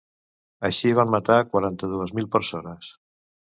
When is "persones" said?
2.37-2.91